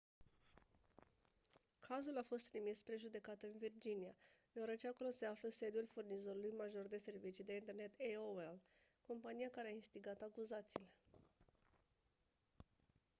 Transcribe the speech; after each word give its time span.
cazul 1.79 2.17
a 2.17 2.23
fost 2.27 2.49
trimis 2.49 2.77
spre 2.77 2.95
judecată 2.97 3.47
în 3.47 3.57
virginia 3.57 4.15
deoarece 4.53 4.87
acolo 4.87 5.09
se 5.09 5.25
află 5.25 5.49
sediul 5.49 5.87
furnizorului 5.93 6.51
major 6.57 6.87
de 6.87 6.97
servicii 6.97 7.43
de 7.43 7.53
internet 7.55 7.91
aol 8.15 8.59
compania 9.07 9.49
care 9.49 9.67
a 9.67 9.71
instigat 9.71 10.21
acuzațiile 10.21 10.89